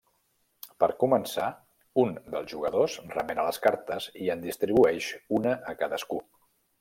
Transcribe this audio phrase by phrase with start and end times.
[0.83, 1.49] Per començar,
[2.05, 6.19] un dels jugadors remena les cartes i en distribueix una a cadascú.